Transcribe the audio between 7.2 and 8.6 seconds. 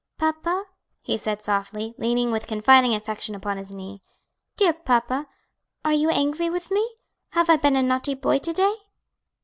have I been a naughty boy, to